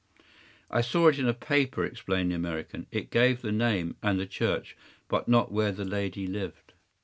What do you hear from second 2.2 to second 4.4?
the American. “It gave the name and the